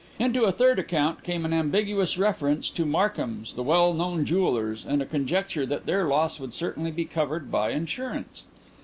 Into 0.17 0.45
a 0.45 0.51
third 0.51 0.79
account 0.79 1.21
came 1.23 1.45
an 1.45 1.53
ambiguous 1.53 2.17
reference 2.17 2.71
to 2.71 2.87
Markhams, 2.87 3.53
the 3.53 3.61
well 3.61 3.93
known 3.93 4.25
jewellers, 4.25 4.83
and 4.83 4.99
a 4.99 5.05
conjecture 5.05 5.67
that 5.67 5.85
their 5.85 6.07
loss 6.07 6.39
would 6.39 6.53
certainly 6.53 6.89
be 6.89 7.05
covered 7.05 7.51
by 7.51 7.69
insurance. 7.69 8.45